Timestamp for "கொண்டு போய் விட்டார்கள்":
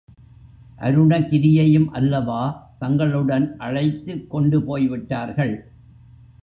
4.29-5.55